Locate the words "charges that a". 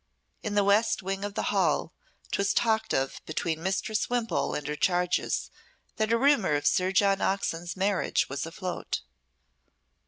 4.75-6.17